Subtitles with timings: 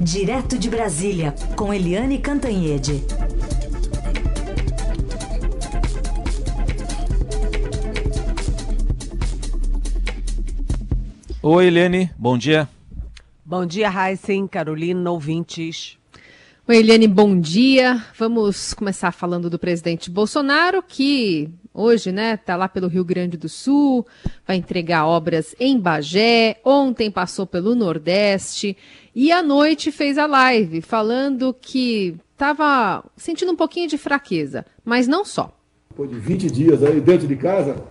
[0.00, 3.02] Direto de Brasília, com Eliane Cantanhede.
[11.42, 12.68] Oi, Eliane, bom dia.
[13.44, 15.96] Bom dia, Heisen, Carolina, ouvintes.
[16.68, 18.04] Oi, Eliane, bom dia.
[18.18, 23.48] Vamos começar falando do presidente Bolsonaro, que hoje, né, está lá pelo Rio Grande do
[23.48, 24.06] Sul,
[24.46, 28.76] vai entregar obras em Bagé, ontem passou pelo Nordeste
[29.14, 35.06] e à noite fez a live falando que estava sentindo um pouquinho de fraqueza, mas
[35.06, 35.54] não só.
[35.90, 37.82] Depois de 20 dias aí dentro de casa,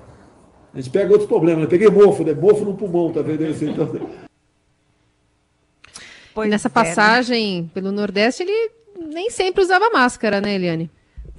[0.73, 1.63] a gente pega outros problemas.
[1.63, 1.69] Né?
[1.69, 2.33] peguei mofo, né?
[2.33, 3.43] Mofo no pulmão, tá vendo?
[3.45, 4.25] Então...
[6.33, 7.69] Pois Nessa é, passagem né?
[7.73, 8.71] pelo Nordeste, ele
[9.07, 10.91] nem sempre usava máscara, né, Eliane?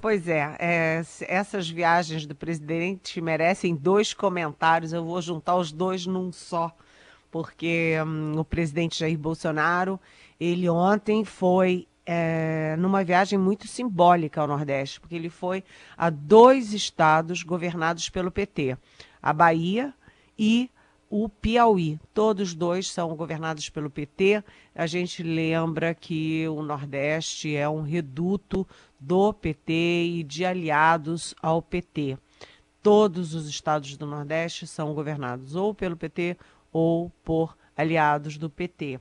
[0.06, 4.92] Pois é, é, essas viagens do presidente merecem dois comentários.
[4.92, 6.70] Eu vou juntar os dois num só,
[7.28, 9.98] porque hum, o presidente Jair Bolsonaro,
[10.38, 15.64] ele ontem foi é, numa viagem muito simbólica ao Nordeste, porque ele foi
[15.96, 18.78] a dois estados governados pelo PT,
[19.20, 19.92] a Bahia
[20.38, 20.70] e
[21.24, 21.98] o Piauí.
[22.12, 24.44] Todos dois são governados pelo PT.
[24.74, 28.66] A gente lembra que o Nordeste é um reduto
[29.00, 32.18] do PT e de aliados ao PT.
[32.82, 36.36] Todos os estados do Nordeste são governados ou pelo PT
[36.70, 39.00] ou por aliados do PT.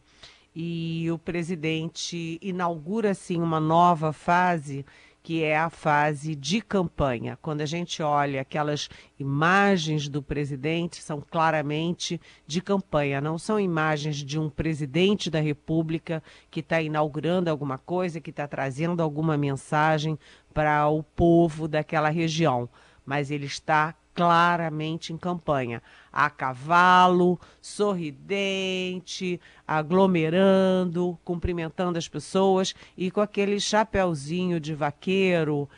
[0.55, 4.85] E o presidente inaugura assim uma nova fase
[5.25, 7.35] que é a fase de campanha.
[7.41, 8.87] Quando a gente olha aquelas
[9.17, 16.21] imagens do presidente, são claramente de campanha, não são imagens de um presidente da República
[16.51, 20.15] que está inaugurando alguma coisa, que está trazendo alguma mensagem
[20.53, 22.69] para o povo daquela região,
[23.03, 25.83] mas ele está claramente em campanha.
[26.11, 35.69] A cavalo, sorridente, aglomerando, cumprimentando as pessoas e com aquele chapéuzinho de vaqueiro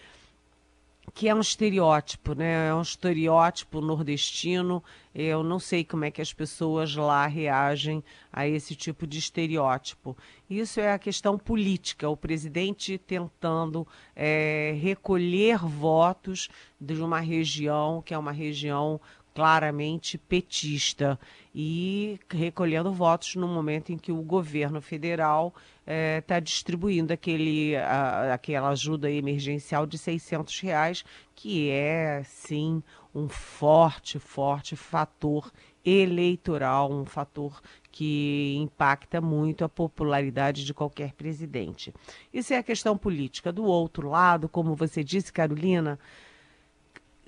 [1.17, 2.67] que é um estereótipo, né?
[2.67, 4.83] É um estereótipo nordestino.
[5.15, 10.15] Eu não sei como é que as pessoas lá reagem a esse tipo de estereótipo.
[10.47, 18.13] Isso é a questão política, o presidente tentando é, recolher votos de uma região que
[18.13, 19.01] é uma região
[19.37, 21.19] claramente petista
[21.53, 27.75] e recolhendo votos no momento em que o governo federal está é, tá distribuindo aquele,
[27.75, 31.05] a, aquela ajuda emergencial de 600 reais,
[31.35, 32.81] que é, sim,
[33.13, 35.51] um forte, forte fator
[35.85, 37.61] eleitoral, um fator
[37.91, 41.93] que impacta muito a popularidade de qualquer presidente.
[42.33, 43.51] Isso é a questão política.
[43.51, 45.99] Do outro lado, como você disse, Carolina,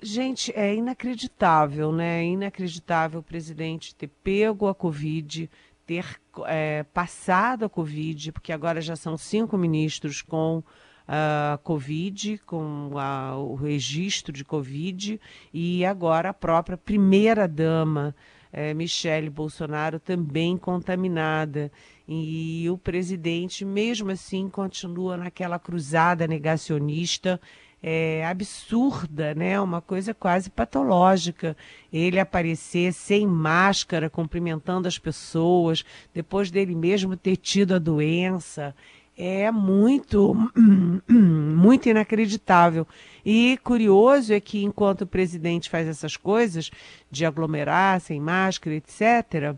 [0.02, 2.20] Gente, é inacreditável, né?
[2.20, 5.50] É inacreditável o presidente ter pego a Covid,
[5.84, 6.06] ter
[6.46, 10.62] é, passado a Covid, porque agora já são cinco ministros com
[11.06, 15.20] a uh, Covid, com a, o registro de Covid,
[15.52, 18.14] e agora a própria primeira-dama,
[18.50, 21.70] é, Michele Bolsonaro, também contaminada.
[22.08, 27.38] E o presidente, mesmo assim, continua naquela cruzada negacionista
[27.82, 29.60] é, absurda, né?
[29.60, 31.56] Uma coisa quase patológica.
[31.92, 38.74] Ele aparecer sem máscara, cumprimentando as pessoas, depois dele mesmo ter tido a doença.
[39.16, 40.34] É muito,
[41.08, 42.86] muito inacreditável.
[43.24, 46.70] E curioso é que enquanto o presidente faz essas coisas,
[47.10, 49.56] de aglomerar sem máscara, etc.,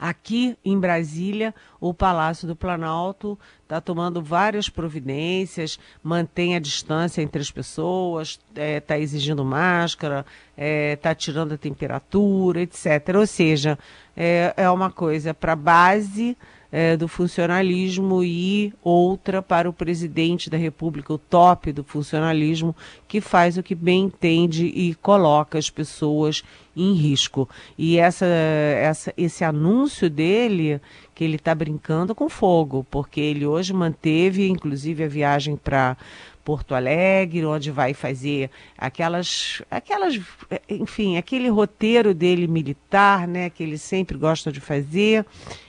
[0.00, 7.42] Aqui em Brasília, o Palácio do Planalto está tomando várias providências, mantém a distância entre
[7.42, 13.14] as pessoas, está é, tá exigindo máscara, está é, tá tirando a temperatura, etc.
[13.14, 13.78] Ou seja,
[14.16, 16.34] é, é uma coisa para base
[16.72, 22.74] é, do funcionalismo e outra para o presidente da República, o top do funcionalismo,
[23.08, 26.42] que faz o que bem entende e coloca as pessoas
[26.76, 27.48] em risco.
[27.76, 30.80] E essa, essa, esse anúncio dele,
[31.14, 35.96] que ele está brincando com fogo, porque ele hoje manteve, inclusive, a viagem para
[36.44, 40.20] Porto Alegre, onde vai fazer aquelas, aquelas,
[40.68, 45.24] enfim, aquele roteiro dele militar, né, que ele sempre gosta de fazer,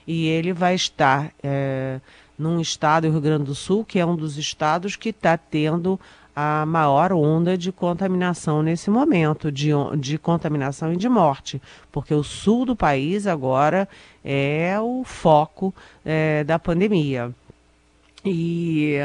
[0.08, 2.00] e ele vai estar é,
[2.38, 6.00] num estado, o Rio Grande do Sul, que é um dos estados que está tendo
[6.36, 12.24] a maior onda de contaminação nesse momento, de, de contaminação e de morte, porque o
[12.24, 13.88] sul do país agora
[14.24, 15.74] é o foco
[16.06, 17.34] é, da pandemia.
[18.24, 18.96] E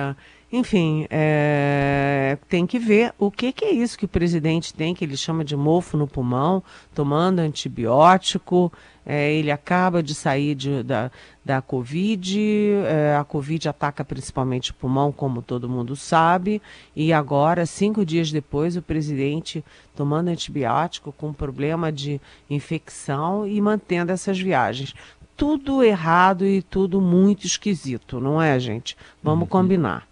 [0.53, 5.05] Enfim, é, tem que ver o que, que, é isso que o presidente tem, que
[5.05, 6.63] ele chama de mofo no pulmão,
[6.95, 8.73] tomando antibiótico.
[9.05, 11.11] É, ele acaba de sair de, da,
[11.45, 12.41] da Covid,
[12.87, 16.61] é, a Covid ataca principalmente o pulmão, como todo mundo sabe,
[16.95, 19.65] e agora, cinco dias depois, o presidente
[19.95, 22.21] tomando antibiótico com problema de
[22.51, 24.93] infecção e mantendo essas viagens.
[25.37, 28.97] Tudo errado e tudo muito esquisito, não é, gente?
[29.23, 29.49] Vamos uhum.
[29.49, 30.07] combinar.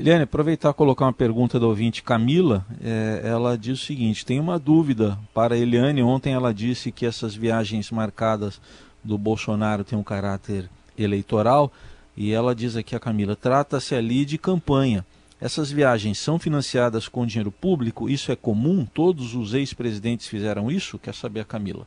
[0.00, 2.64] Eliane, aproveitar e colocar uma pergunta da ouvinte Camila.
[2.82, 6.02] É, ela diz o seguinte: tem uma dúvida para a Eliane.
[6.02, 8.58] Ontem ela disse que essas viagens marcadas
[9.04, 11.70] do Bolsonaro têm um caráter eleitoral.
[12.16, 15.04] E ela diz aqui a Camila: trata-se ali de campanha.
[15.38, 18.08] Essas viagens são financiadas com dinheiro público?
[18.08, 18.86] Isso é comum?
[18.86, 20.98] Todos os ex-presidentes fizeram isso?
[20.98, 21.86] Quer saber a Camila?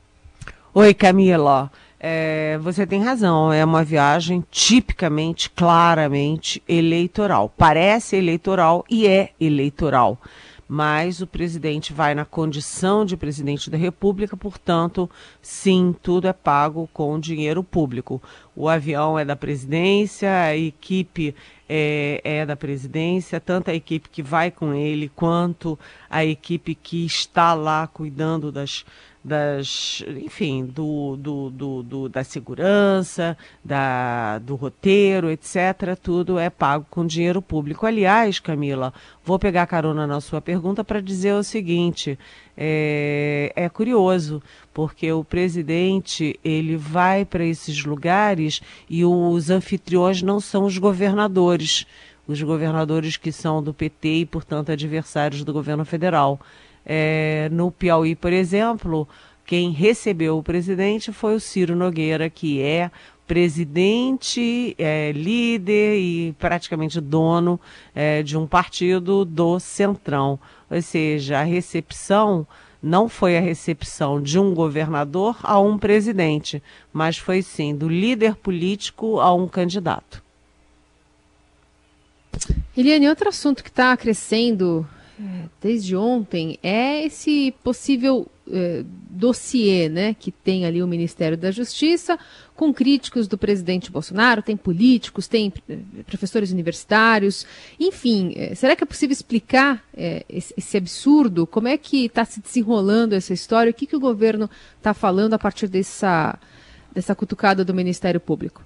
[0.72, 1.72] Oi, Camila.
[2.06, 7.48] É, você tem razão, é uma viagem tipicamente, claramente eleitoral.
[7.58, 10.20] Parece eleitoral e é eleitoral.
[10.68, 15.10] Mas o presidente vai na condição de presidente da República, portanto,
[15.42, 18.22] sim, tudo é pago com dinheiro público.
[18.54, 21.34] O avião é da presidência, a equipe
[21.70, 25.80] é, é, da presidência, tanto a equipe que vai com ele quanto
[26.10, 28.84] a equipe que está lá cuidando das,
[29.24, 36.86] das, enfim, do, do, do, do, da segurança, da, do roteiro, etc., tudo é pago
[36.90, 37.86] com dinheiro público.
[37.86, 38.94] Aliás, Camila,
[39.24, 42.20] vou pegar carona na sua pergunta para dizer o seguinte:
[42.58, 44.44] é, é curioso,
[44.74, 51.86] porque o presidente ele vai para esses lugares e os anfitriões não são os governadores.
[52.26, 56.40] Os governadores que são do PT e, portanto, adversários do governo federal.
[56.86, 59.08] É, no Piauí, por exemplo,
[59.46, 62.92] quem recebeu o presidente foi o Ciro Nogueira, que é
[63.26, 67.60] presidente, é, líder e praticamente dono
[67.96, 70.40] é, de um partido do Centrão.
[70.70, 72.46] Ou seja, a recepção
[72.82, 78.36] não foi a recepção de um governador a um presidente, mas foi sim do líder
[78.36, 80.22] político a um candidato.
[82.76, 84.86] Eliane, outro assunto que está crescendo
[85.62, 92.18] desde ontem é esse possível é, dossiê né, que tem ali o Ministério da Justiça,
[92.56, 97.46] com críticos do presidente Bolsonaro, tem políticos, tem é, professores universitários,
[97.80, 99.84] enfim, é, será que é possível explicar
[100.28, 101.48] esse, esse, absurdo?
[101.48, 103.72] Como é que está se desenrolando essa história?
[103.72, 106.38] O que, que o governo está falando a partir dessa,
[106.94, 108.64] dessa cutucada do Ministério Público?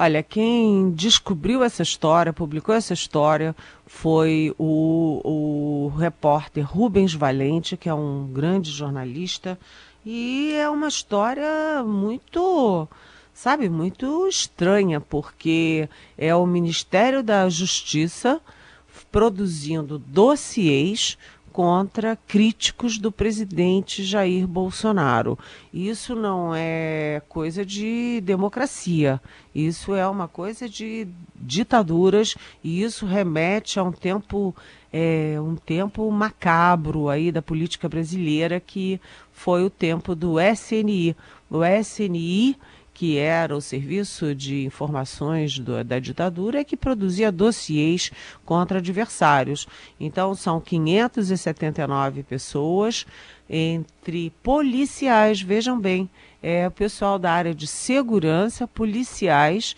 [0.00, 3.52] Olha, quem descobriu essa história, publicou essa história,
[3.84, 9.58] foi o, o repórter Rubens Valente, que é um grande jornalista,
[10.06, 12.86] e é uma história muito,
[13.34, 18.40] sabe, muito estranha, porque é o Ministério da Justiça
[19.10, 21.18] produzindo dossiês
[21.58, 25.36] contra críticos do presidente Jair Bolsonaro.
[25.74, 29.20] Isso não é coisa de democracia,
[29.52, 34.54] isso é uma coisa de ditaduras e isso remete a um tempo
[34.92, 39.00] é, um tempo macabro aí da política brasileira que
[39.32, 41.16] foi o tempo do SNI.
[41.50, 42.56] O SNI
[42.98, 48.10] que era o Serviço de Informações do, da ditadura, que produzia dossiês
[48.44, 49.68] contra adversários.
[50.00, 53.06] Então, são 579 pessoas,
[53.48, 56.10] entre policiais, vejam bem,
[56.42, 59.76] é o pessoal da área de segurança, policiais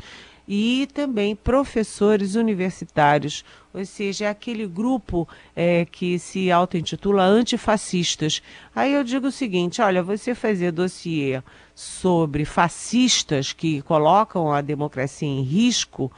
[0.52, 8.42] e também professores universitários, ou seja, é aquele grupo é, que se auto-intitula antifascistas.
[8.74, 11.40] Aí eu digo o seguinte: olha, você fazer dossiê
[11.72, 16.10] sobre fascistas que colocam a democracia em risco,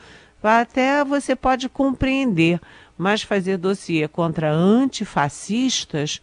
[0.43, 2.59] até você pode compreender,
[2.97, 6.23] mas fazer dossiê contra antifascistas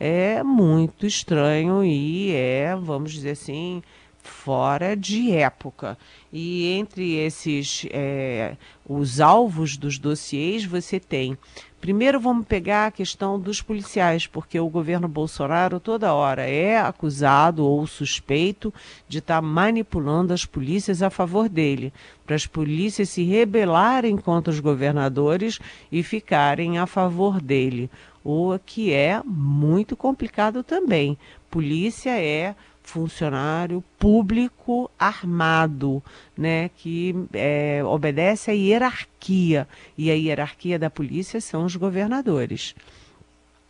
[0.00, 3.82] é muito estranho e é, vamos dizer assim,
[4.22, 5.98] fora de época.
[6.32, 8.56] E entre esses, é,
[8.88, 11.36] os alvos dos dossiês, você tem.
[11.82, 17.66] Primeiro vamos pegar a questão dos policiais, porque o governo Bolsonaro toda hora é acusado
[17.66, 18.72] ou suspeito
[19.08, 21.92] de estar tá manipulando as polícias a favor dele,
[22.24, 25.58] para as polícias se rebelarem contra os governadores
[25.90, 27.90] e ficarem a favor dele,
[28.22, 31.18] o que é muito complicado também.
[31.50, 36.02] Polícia é funcionário público armado,
[36.36, 42.74] né, que é, obedece à hierarquia e a hierarquia da polícia são os governadores.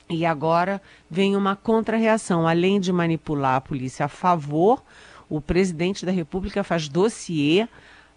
[0.08, 4.82] E agora vem uma contrarreação, além de manipular a polícia a favor,
[5.28, 7.66] o presidente da República faz dossiê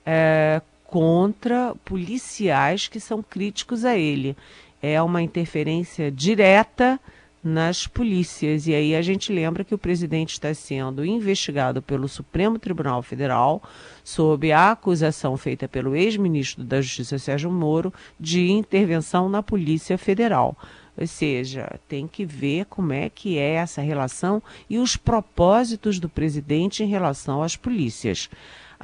[0.06, 4.36] é, contra policiais que são críticos a ele.
[4.82, 7.00] É uma interferência direta
[7.46, 8.66] nas polícias.
[8.66, 13.62] E aí a gente lembra que o presidente está sendo investigado pelo Supremo Tribunal Federal
[14.04, 20.58] sob a acusação feita pelo ex-ministro da Justiça Sérgio Moro de intervenção na Polícia Federal.
[20.98, 26.10] Ou seja, tem que ver como é que é essa relação e os propósitos do
[26.10, 28.28] presidente em relação às polícias.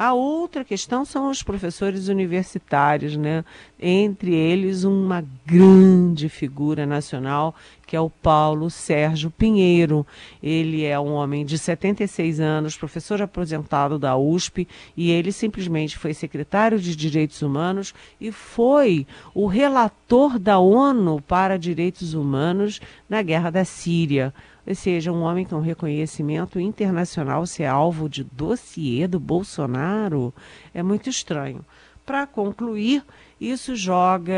[0.04, 3.46] A outra questão são os professores universitários, né?
[3.80, 7.54] entre eles uma grande figura nacional,
[7.86, 10.04] que é o Paulo Sérgio Pinheiro.
[10.42, 14.68] Ele é um homem de 76 anos, professor aposentado da USP,
[14.98, 19.06] e ele simplesmente foi secretário de Direitos Humanos e foi
[19.36, 24.34] o relator da ONU para Direitos Humanos na Guerra da Síria
[24.66, 30.34] ou seja, um homem com reconhecimento internacional ser alvo de dossiê do Bolsonaro
[30.74, 31.66] é muito estranho.
[32.06, 33.04] Para concluir,
[33.40, 34.34] isso joga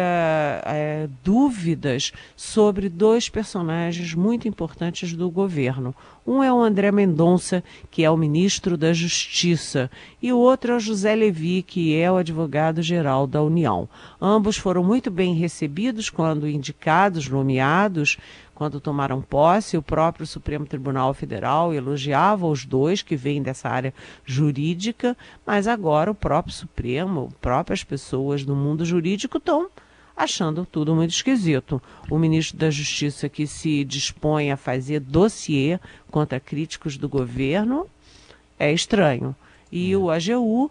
[0.65, 5.94] é, dúvidas sobre dois personagens muito importantes do governo.
[6.25, 10.75] Um é o André Mendonça, que é o ministro da Justiça, e o outro é
[10.75, 13.89] o José Levi, que é o advogado-geral da União.
[14.22, 18.18] Ambos foram muito bem recebidos quando indicados, nomeados,
[18.55, 23.93] quando tomaram posse, o próprio Supremo Tribunal Federal elogiava os dois que vêm dessa área
[24.25, 29.69] jurídica, mas agora o próprio Supremo, próprias pessoas do mundo jurídico estão
[30.15, 31.81] achando tudo muito esquisito.
[32.10, 35.79] O ministro da Justiça que se dispõe a fazer dossiê
[36.12, 37.88] contra críticos do governo
[38.60, 39.36] é estranho.
[39.72, 40.69] E o AGU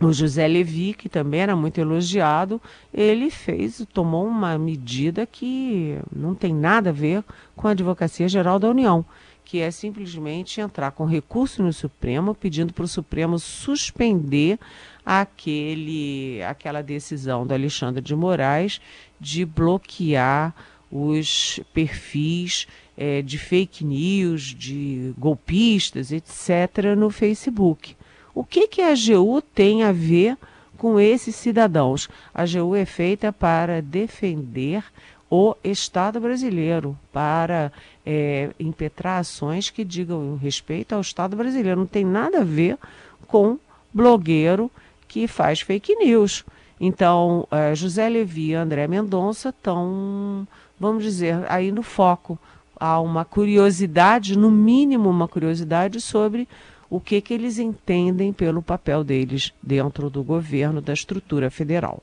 [0.00, 2.60] o José Levi, que também era muito elogiado,
[2.94, 7.24] ele fez, tomou uma medida que não tem nada a ver
[7.56, 9.04] com a Advocacia Geral da União,
[9.44, 14.58] que é simplesmente entrar com recurso no Supremo, pedindo para o Supremo suspender
[15.04, 18.80] aquele, aquela decisão do Alexandre de Moraes
[19.18, 20.54] de bloquear
[20.90, 27.96] os perfis é, de fake news, de golpistas, etc., no Facebook.
[28.38, 30.38] O que, que a AGU tem a ver
[30.76, 32.08] com esses cidadãos?
[32.32, 34.84] A AGU é feita para defender
[35.28, 37.72] o Estado brasileiro, para
[38.06, 41.80] é, impetrar ações que digam respeito ao Estado brasileiro.
[41.80, 42.78] Não tem nada a ver
[43.26, 43.58] com
[43.92, 44.70] blogueiro
[45.08, 46.44] que faz fake news.
[46.80, 50.46] Então, é, José Levi e André Mendonça estão,
[50.78, 52.38] vamos dizer, aí no foco.
[52.78, 56.46] Há uma curiosidade, no mínimo uma curiosidade, sobre
[56.90, 62.02] o que, que eles entendem pelo papel deles dentro do governo, da estrutura federal.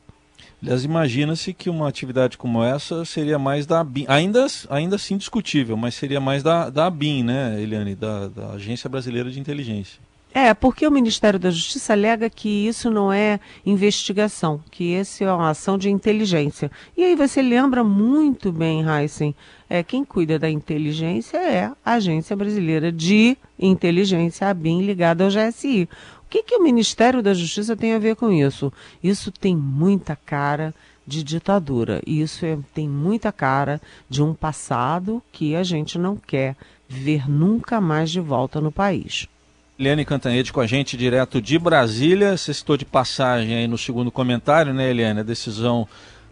[0.62, 5.76] Aliás, imagina-se que uma atividade como essa seria mais da ABIN, ainda, ainda assim discutível,
[5.76, 10.00] mas seria mais da, da ABIN, né, Eliane, da, da Agência Brasileira de Inteligência.
[10.38, 15.32] É, porque o Ministério da Justiça alega que isso não é investigação, que esse é
[15.32, 16.70] uma ação de inteligência.
[16.98, 19.34] E aí você lembra muito bem, Heisen,
[19.70, 25.30] é, quem cuida da inteligência é a Agência Brasileira de Inteligência, a BIM, ligada ao
[25.30, 25.88] GSI.
[26.26, 28.74] O que, que o Ministério da Justiça tem a ver com isso?
[29.02, 30.76] Isso tem muita cara
[31.08, 32.02] de ditadura.
[32.06, 36.58] Isso é, tem muita cara de um passado que a gente não quer
[36.90, 39.30] ver nunca mais de volta no país.
[39.78, 42.38] Eliane Cantanhede com a gente direto de Brasília.
[42.38, 45.20] Você citou de passagem aí no segundo comentário, né, Eliane?
[45.20, 45.86] A decisão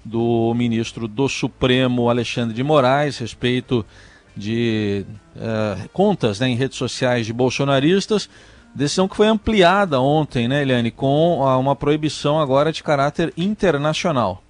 [0.03, 3.85] do ministro do Supremo, Alexandre de Moraes, respeito
[4.35, 8.29] de uh, contas né, em redes sociais de bolsonaristas.
[8.73, 14.41] Decisão que foi ampliada ontem, né, Eliane, com uma proibição agora de caráter internacional.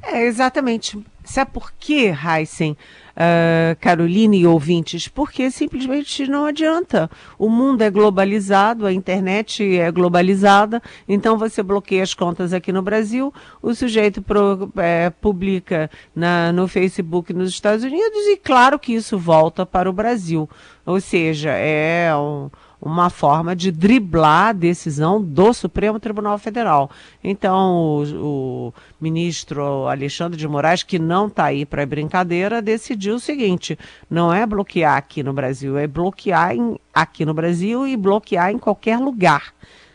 [0.00, 0.96] É, exatamente.
[1.24, 2.76] Sabe por quê, Heisen?
[3.16, 7.10] Uh, Caroline e ouvintes, porque simplesmente não adianta.
[7.38, 12.82] O mundo é globalizado, a internet é globalizada, então você bloqueia as contas aqui no
[12.82, 13.32] Brasil,
[13.62, 19.18] o sujeito pro, é, publica na, no Facebook nos Estados Unidos e claro que isso
[19.18, 20.48] volta para o Brasil.
[20.84, 26.90] Ou seja, é um uma forma de driblar a decisão do Supremo Tribunal Federal.
[27.22, 33.20] Então, o, o ministro Alexandre de Moraes, que não está aí para brincadeira, decidiu o
[33.20, 33.78] seguinte:
[34.08, 38.58] não é bloquear aqui no Brasil, é bloquear em, aqui no Brasil e bloquear em
[38.58, 39.54] qualquer lugar.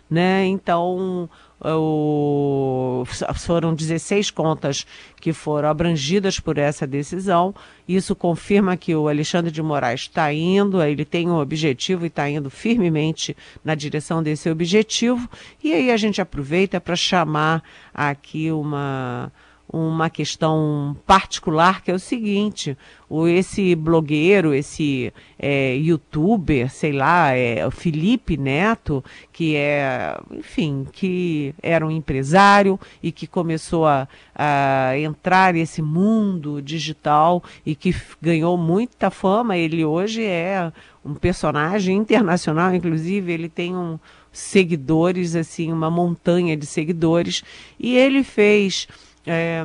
[0.09, 0.45] Né?
[0.45, 1.29] Então,
[1.63, 3.03] o,
[3.35, 4.85] foram 16 contas
[5.19, 7.53] que foram abrangidas por essa decisão.
[7.87, 12.27] Isso confirma que o Alexandre de Moraes está indo, ele tem um objetivo e está
[12.29, 15.29] indo firmemente na direção desse objetivo.
[15.63, 17.63] E aí a gente aproveita para chamar
[17.93, 19.31] aqui uma
[19.71, 22.77] uma questão particular, que é o seguinte:
[23.09, 31.55] o, esse blogueiro, esse é, youtuber, sei lá, é, Felipe Neto, que é, enfim, que
[31.63, 38.57] era um empresário e que começou a, a entrar nesse mundo digital e que ganhou
[38.57, 39.57] muita fama.
[39.57, 40.71] Ele hoje é
[41.03, 43.97] um personagem internacional, inclusive, ele tem um
[44.31, 47.43] seguidores, assim, uma montanha de seguidores,
[47.79, 48.87] e ele fez.
[49.25, 49.63] É,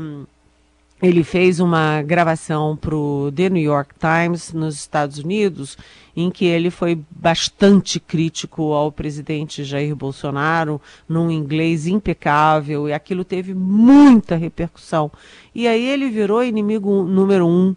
[1.03, 5.77] ele fez uma gravação para o The New York Times nos Estados Unidos,
[6.17, 13.25] em que ele foi bastante crítico ao presidente Jair Bolsonaro, num inglês impecável, e aquilo
[13.25, 15.13] teve muita repercussão.
[15.55, 17.75] E aí ele virou inimigo número um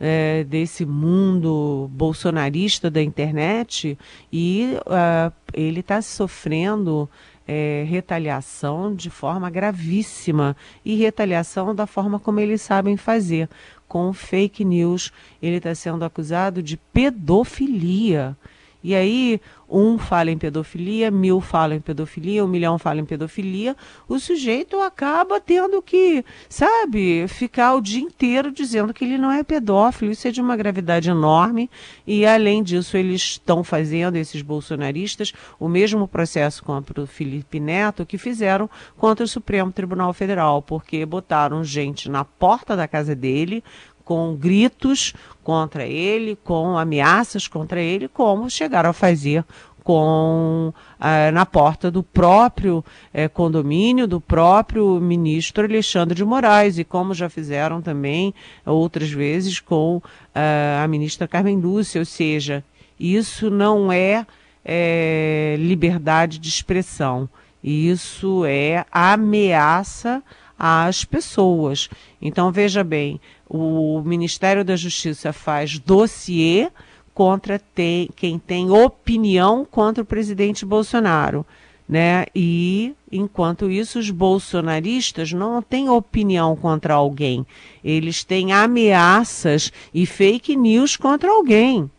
[0.00, 3.96] é, desse mundo bolsonarista da internet
[4.32, 7.08] e uh, ele está sofrendo
[7.54, 13.46] é, retaliação de forma gravíssima e retaliação da forma como eles sabem fazer.
[13.86, 18.34] Com fake news, ele está sendo acusado de pedofilia.
[18.82, 19.38] E aí,
[19.72, 23.74] um fala em pedofilia, mil falam em pedofilia, um milhão falam em pedofilia,
[24.06, 29.42] o sujeito acaba tendo que, sabe, ficar o dia inteiro dizendo que ele não é
[29.42, 30.10] pedófilo.
[30.10, 31.70] Isso é de uma gravidade enorme.
[32.06, 38.04] E, além disso, eles estão fazendo, esses bolsonaristas, o mesmo processo contra o Felipe Neto
[38.04, 43.64] que fizeram contra o Supremo Tribunal Federal, porque botaram gente na porta da casa dele,
[44.04, 49.44] com gritos contra ele, com ameaças contra ele, como chegaram a fazer
[49.82, 56.78] com ah, na porta do próprio eh, condomínio do próprio ministro Alexandre de Moraes.
[56.78, 58.32] E como já fizeram também
[58.64, 60.00] outras vezes com
[60.34, 62.64] ah, a ministra Carmen Lúcia, ou seja,
[62.98, 64.26] isso não é,
[64.64, 67.28] é liberdade de expressão,
[67.62, 70.22] isso é ameaça
[70.58, 71.88] às pessoas.
[72.20, 73.20] Então veja bem,
[73.54, 76.70] o Ministério da Justiça faz dossiê
[77.12, 81.44] contra tem, quem tem opinião contra o presidente Bolsonaro.
[81.86, 82.24] Né?
[82.34, 87.46] E, enquanto isso, os bolsonaristas não têm opinião contra alguém.
[87.84, 91.90] Eles têm ameaças e fake news contra alguém.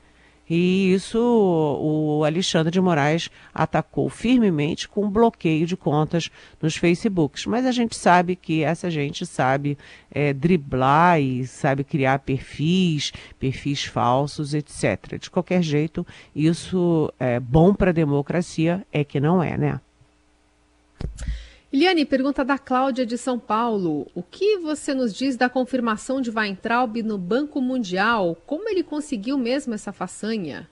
[0.50, 6.30] E isso o Alexandre de Moraes atacou firmemente com bloqueio de contas
[6.62, 7.46] nos Facebooks.
[7.46, 9.78] Mas a gente sabe que essa gente sabe
[10.12, 15.17] é, driblar e sabe criar perfis, perfis falsos, etc.
[15.20, 19.80] De qualquer jeito, isso é bom para a democracia, é que não é, né?
[21.74, 24.06] Eliane, pergunta da Cláudia de São Paulo.
[24.14, 28.38] O que você nos diz da confirmação de Weintraub no Banco Mundial?
[28.46, 30.70] Como ele conseguiu mesmo essa façanha?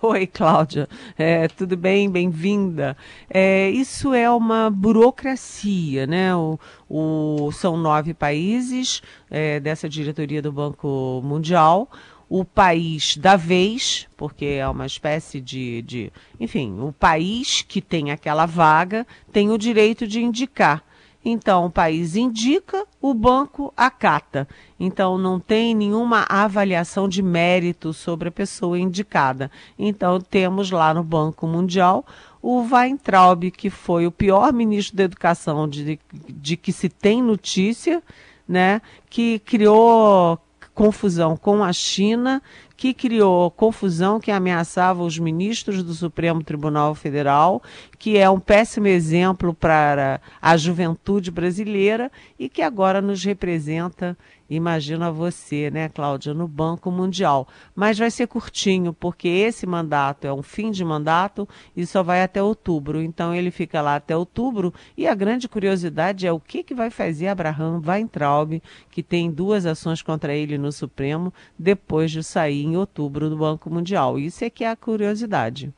[0.00, 0.88] Oi, Cláudia.
[1.18, 2.08] É, tudo bem?
[2.08, 2.96] Bem-vinda.
[3.28, 6.34] É, isso é uma burocracia, né?
[6.36, 6.56] O,
[6.88, 11.90] o são nove países é, dessa diretoria do Banco Mundial
[12.34, 18.10] o país da vez, porque é uma espécie de, de, enfim, o país que tem
[18.10, 20.82] aquela vaga tem o direito de indicar.
[21.22, 24.48] Então, o país indica, o banco acata.
[24.80, 29.50] Então, não tem nenhuma avaliação de mérito sobre a pessoa indicada.
[29.78, 32.02] Então, temos lá no Banco Mundial
[32.40, 38.02] o Weintraub, que foi o pior ministro da educação de, de que se tem notícia,
[38.48, 38.80] né?
[39.10, 40.40] que criou
[40.74, 42.42] confusão com a China,
[42.76, 47.62] que criou confusão, que ameaçava os ministros do Supremo Tribunal Federal,
[48.02, 54.18] que é um péssimo exemplo para a juventude brasileira e que agora nos representa
[54.50, 57.48] Imagina você, né, Cláudia, no Banco Mundial.
[57.74, 62.22] Mas vai ser curtinho, porque esse mandato é um fim de mandato e só vai
[62.22, 63.00] até outubro.
[63.00, 66.90] Então ele fica lá até outubro e a grande curiosidade é o que, que vai
[66.90, 68.60] fazer Abraham Weintraub,
[68.90, 73.70] que tem duas ações contra ele no Supremo, depois de sair em outubro do Banco
[73.70, 74.18] Mundial.
[74.18, 75.72] Isso é que é a curiosidade.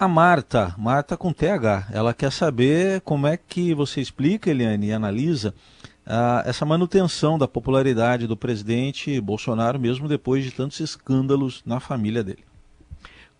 [0.00, 4.92] A Marta, Marta com TH, ela quer saber como é que você explica, Eliane, e
[4.92, 5.52] analisa
[6.06, 12.22] ah, essa manutenção da popularidade do presidente Bolsonaro, mesmo depois de tantos escândalos na família
[12.22, 12.44] dele.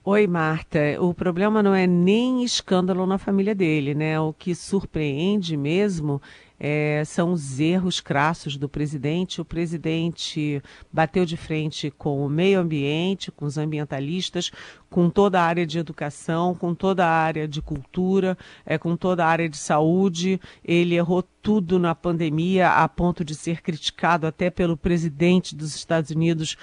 [0.05, 0.81] Oi, Marta.
[1.01, 4.19] O problema não é nem escândalo na família dele, né?
[4.19, 6.21] O que surpreende mesmo
[6.59, 9.41] é, são os erros crassos do presidente.
[9.41, 14.51] O presidente bateu de frente com o meio ambiente, com os ambientalistas,
[14.91, 19.25] com toda a área de educação, com toda a área de cultura, é, com toda
[19.25, 20.41] a área de saúde.
[20.65, 26.11] Ele errou tudo na pandemia, a ponto de ser criticado até pelo presidente dos Estados
[26.11, 26.57] Unidos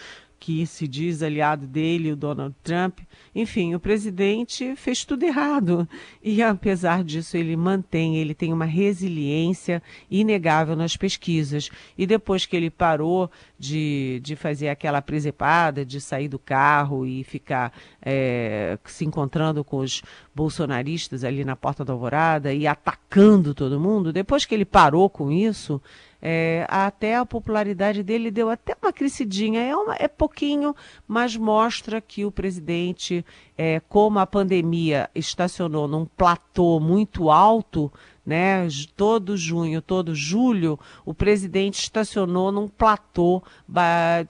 [0.45, 2.99] que se diz aliado dele, o Donald Trump.
[3.33, 5.89] Enfim, o presidente fez tudo errado.
[6.23, 11.71] E apesar disso, ele mantém, ele tem uma resiliência inegável nas pesquisas.
[11.97, 13.27] E depois que ele parou
[13.57, 17.73] de, de fazer aquela presepada, de sair do carro e ficar
[18.05, 24.13] é, se encontrando com os bolsonaristas ali na porta da alvorada e atacando todo mundo,
[24.13, 25.81] depois que ele parou com isso,
[26.21, 29.61] é, até a popularidade dele deu até uma crescidinha.
[29.61, 30.75] É, uma, é pouquinho,
[31.07, 33.25] mas mostra que o presidente,
[33.57, 37.91] é, como a pandemia estacionou num platô muito alto,
[38.25, 38.67] né?
[38.95, 43.43] Todo junho, todo julho, o presidente estacionou num platô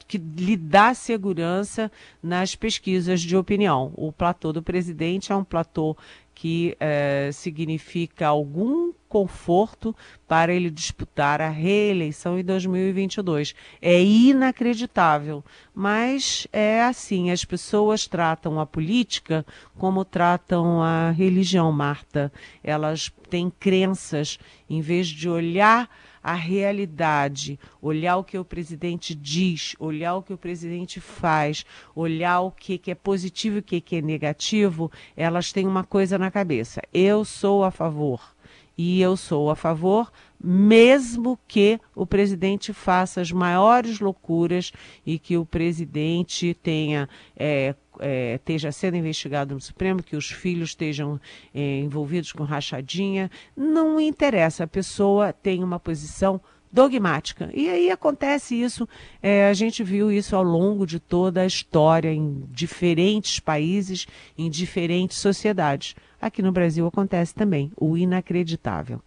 [0.07, 3.93] que lhe dá segurança nas pesquisas de opinião.
[3.95, 5.95] O platô do presidente é um platô
[6.35, 9.95] que é, significa algum conforto
[10.27, 13.55] para ele disputar a reeleição em 2022.
[13.81, 15.43] É inacreditável,
[15.73, 19.45] mas é assim: as pessoas tratam a política
[19.77, 22.31] como tratam a religião, Marta.
[22.61, 24.37] Elas têm crenças,
[24.69, 25.89] em vez de olhar
[26.25, 31.63] a realidade, olhar o que o presidente diz, olhar o que o presidente faz,
[31.95, 35.83] olhar o que, que é positivo e o que, que é negativo, elas têm uma
[35.83, 36.81] coisa na cabeça.
[36.91, 38.33] Eu sou a favor.
[38.75, 40.11] E eu sou a favor,
[40.43, 44.71] mesmo que o presidente faça as maiores loucuras
[45.05, 50.69] e que o presidente tenha é, é, esteja sendo investigado no Supremo, que os filhos
[50.69, 51.19] estejam
[51.53, 53.29] é, envolvidos com rachadinha.
[53.55, 57.49] Não interessa, a pessoa tem uma posição dogmática.
[57.53, 58.87] E aí acontece isso,
[59.23, 64.05] é, a gente viu isso ao longo de toda a história, em diferentes países,
[64.37, 65.95] em diferentes sociedades.
[66.21, 69.01] Aqui no Brasil acontece também, o inacreditável.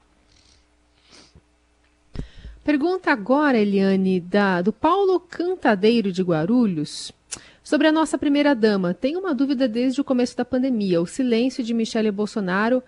[2.69, 7.11] Pergunta agora, Eliane, da, do Paulo Cantadeiro de Guarulhos.
[7.65, 11.01] Sobre a nossa primeira-dama, tenho uma dúvida desde o começo da pandemia.
[11.01, 12.83] O silêncio de Michele Bolsonaro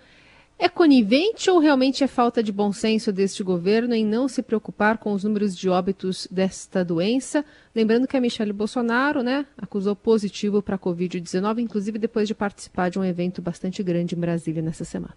[0.59, 4.99] é conivente ou realmente é falta de bom senso deste governo em não se preocupar
[4.99, 7.43] com os números de óbitos desta doença?
[7.75, 12.91] Lembrando que a Michele Bolsonaro né, acusou positivo para a Covid-19, inclusive depois de participar
[12.91, 15.17] de um evento bastante grande em Brasília nessa semana.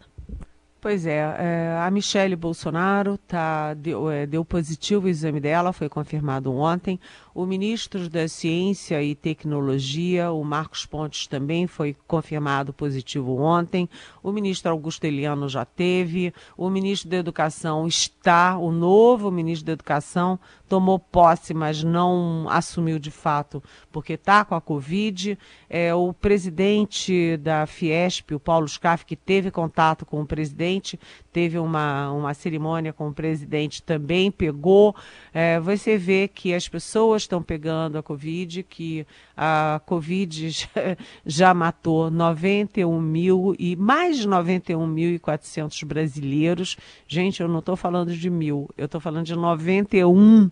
[0.84, 5.88] Pois é, é, a Michele Bolsonaro tá, deu, é, deu positivo o exame dela, foi
[5.88, 7.00] confirmado ontem.
[7.36, 13.90] O ministro da Ciência e Tecnologia, o Marcos Pontes, também foi confirmado positivo ontem.
[14.22, 16.32] O ministro Augusto Eliano já teve.
[16.56, 22.98] O ministro da Educação está, o novo ministro da Educação tomou posse, mas não assumiu
[22.98, 25.38] de fato, porque está com a Covid.
[25.70, 31.00] É, o presidente da Fiesp, o Paulo Scaff, que teve contato com o presidente,
[31.34, 34.96] teve uma, uma cerimônia com o presidente, também pegou.
[35.34, 40.70] É, você vê que as pessoas estão pegando a Covid, que a Covid
[41.26, 46.78] já, matou 91 mil e mais de 91.400 brasileiros.
[47.08, 50.52] Gente, eu não estou falando de mil, eu estou falando de 91 mil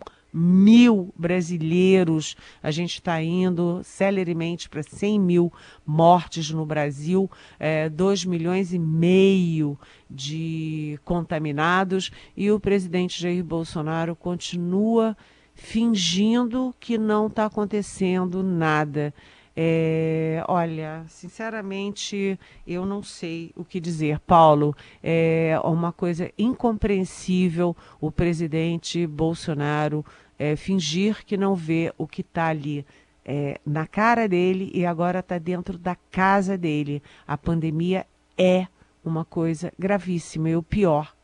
[1.16, 2.36] brasileiros.
[2.62, 5.52] A gente está indo celeremente para 100 mil
[5.84, 14.14] mortes no Brasil, é, 2 milhões e meio de contaminados e o presidente Jair Bolsonaro
[14.16, 15.16] continua
[15.54, 19.12] fingindo que não está acontecendo nada.
[19.54, 24.18] É, olha, sinceramente, eu não sei o que dizer.
[24.20, 30.04] Paulo, é uma coisa incompreensível o presidente Bolsonaro
[30.42, 32.84] é, fingir que não vê o que está ali
[33.24, 37.00] é, na cara dele e agora está dentro da casa dele.
[37.24, 38.04] A pandemia
[38.36, 38.66] é
[39.04, 41.14] uma coisa gravíssima e o pior.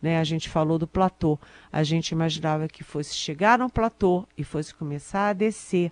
[0.00, 0.20] Né?
[0.20, 1.36] A gente falou do platô.
[1.72, 5.90] A gente imaginava que fosse chegar no platô e fosse começar a descer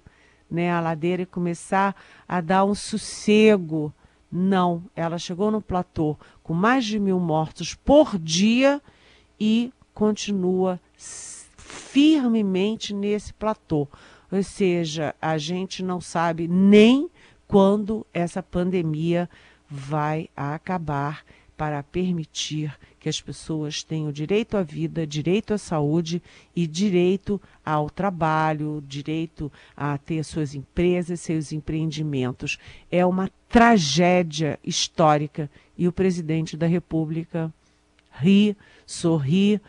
[0.49, 1.93] né, a ladeira e começar
[2.29, 3.93] a dar um sossego.
[4.31, 8.81] Não, ela chegou no platô com mais de mil mortos por dia
[9.41, 10.79] e continua
[11.67, 13.89] firmemente nesse platô.
[14.31, 17.11] Ou seja, a gente não sabe nem
[17.47, 19.29] quando essa pandemia
[19.69, 21.25] vai acabar
[21.57, 26.23] para permitir que as pessoas tenham direito à vida, direito à saúde
[26.55, 32.59] e direito ao trabalho, direito a ter suas empresas, seus empreendimentos.
[32.91, 37.53] É uma tragédia histórica e o presidente da República
[38.21, 39.61] ri, sorri,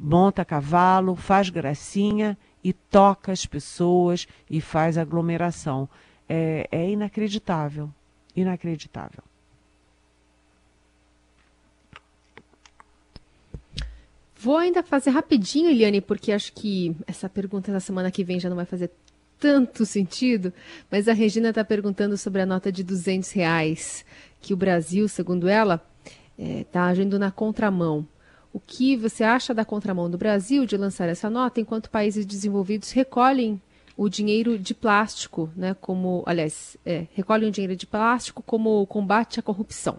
[0.00, 5.88] monta cavalo, faz gracinha e toca as pessoas e faz aglomeração.
[6.28, 7.90] É, é inacreditável,
[8.36, 9.22] inacreditável.
[14.40, 18.48] Vou ainda fazer rapidinho, Eliane, porque acho que essa pergunta da semana que vem já
[18.48, 18.90] não vai fazer
[19.38, 20.52] tanto sentido,
[20.90, 24.04] mas a Regina está perguntando sobre a nota de 200 reais,
[24.40, 25.84] que o Brasil, segundo ela,
[26.38, 28.06] está é, agindo na contramão.
[28.52, 32.90] O que você acha da contramão do Brasil de lançar essa nota, enquanto países desenvolvidos
[32.92, 33.60] recolhem
[33.96, 39.40] o dinheiro de plástico, né, como, aliás, é, recolhem o dinheiro de plástico como combate
[39.40, 39.98] à corrupção?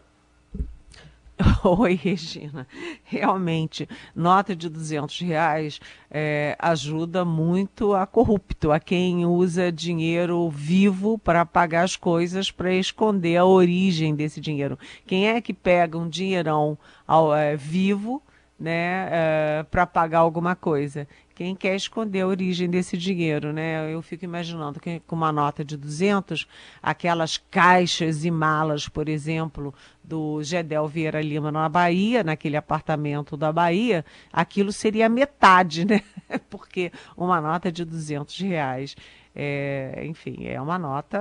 [1.63, 2.67] Oi, Regina.
[3.03, 5.79] Realmente, nota de 200 reais
[6.11, 12.73] é, ajuda muito a corrupto, a quem usa dinheiro vivo para pagar as coisas, para
[12.73, 14.77] esconder a origem desse dinheiro.
[15.05, 18.21] Quem é que pega um dinheirão ao, é, vivo
[18.59, 21.07] né, é, para pagar alguma coisa?
[21.39, 23.93] Quem quer esconder a origem desse dinheiro, né?
[23.93, 26.45] Eu fico imaginando que com uma nota de 200,
[26.83, 33.53] aquelas caixas e malas, por exemplo, do Gedel Vieira Lima na Bahia, naquele apartamento da
[33.53, 36.01] Bahia, aquilo seria metade, né?
[36.49, 38.97] Porque uma nota de 200 reais.
[39.33, 41.17] É, enfim, é uma nota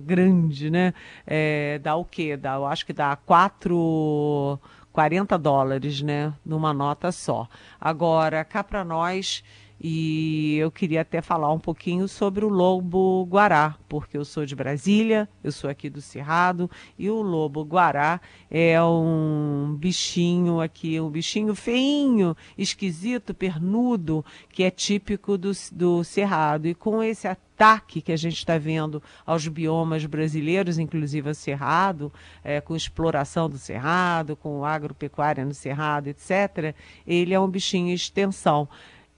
[0.00, 0.92] grande, né?
[1.24, 2.36] É, dá o quê?
[2.36, 4.58] Dá, eu acho que dá quatro
[4.94, 7.48] 40 dólares, né, numa nota só.
[7.80, 9.42] Agora, cá para nós,
[9.86, 14.56] e eu queria até falar um pouquinho sobre o lobo guará, porque eu sou de
[14.56, 18.18] Brasília, eu sou aqui do Cerrado, e o lobo guará
[18.50, 26.66] é um bichinho aqui, um bichinho feinho, esquisito, pernudo, que é típico do, do Cerrado.
[26.66, 32.12] E com esse ataque que a gente está vendo aos biomas brasileiros, inclusive ao Cerrado,
[32.42, 36.74] é, com exploração do Cerrado, com agropecuária no Cerrado, etc.,
[37.06, 38.66] ele é um bichinho extensão,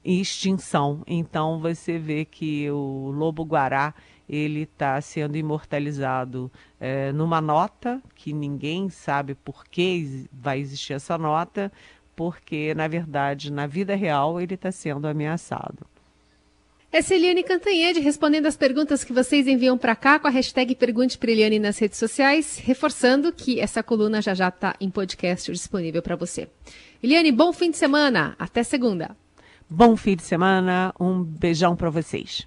[0.06, 1.02] em extinção.
[1.04, 3.92] Então você vê que o lobo-guará
[4.28, 11.18] ele está sendo imortalizado é, numa nota que ninguém sabe por que vai existir essa
[11.18, 11.72] nota,
[12.14, 15.84] porque na verdade na vida real ele está sendo ameaçado.
[16.92, 20.76] Essa é Eliane Cantanhede respondendo as perguntas que vocês enviam para cá com a hashtag
[20.76, 25.50] Pergunte para Eliane nas redes sociais, reforçando que essa coluna já já está em podcast
[25.50, 26.48] disponível para você.
[27.02, 28.36] Eliane, bom fim de semana.
[28.38, 29.16] Até segunda.
[29.68, 30.94] Bom fim de semana.
[30.98, 32.46] Um beijão para vocês.